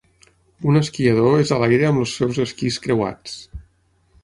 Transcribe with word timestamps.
Un 0.71 0.79
esquiador 0.79 1.35
és 1.43 1.51
a 1.51 1.59
l'aire 1.65 1.87
amb 1.91 2.03
els 2.05 2.15
seus 2.21 2.41
esquís 2.47 2.81
creuats. 2.87 3.39